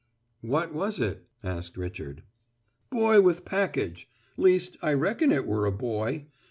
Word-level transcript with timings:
"What 0.41 0.73
was 0.73 0.99
it?" 0.99 1.27
asked 1.43 1.77
Richard. 1.77 2.23
"Boy 2.89 3.21
with 3.21 3.45
package. 3.45 4.09
Least, 4.35 4.75
I 4.81 4.93
reckon 4.93 5.31
it 5.31 5.45
were 5.45 5.67
a 5.67 5.71
boy. 5.71 6.25